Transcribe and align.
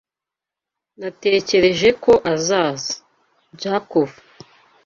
Natekereje 0.99 1.89
ko 2.03 2.13
azaza. 2.33 2.93
(jakov) 3.61 4.09